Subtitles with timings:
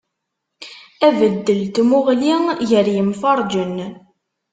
[1.07, 2.33] Abeddel n tmuɣli
[2.69, 3.75] gar yimferǧen.